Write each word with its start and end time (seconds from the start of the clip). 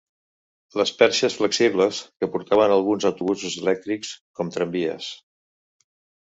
Les 0.79 0.91
perxes 1.01 1.35
flexibles 1.41 1.99
que 2.21 2.29
portaven 2.37 2.73
alguns 2.77 3.05
autobusos 3.11 3.59
elèctrics 3.65 4.15
com 4.41 4.51
tramvies. 4.57 5.13